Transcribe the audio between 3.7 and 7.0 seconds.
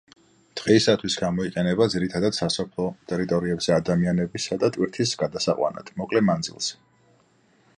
ადამიანებისა და ტვირთის გადასაყვანად მოკლე მანძილზე.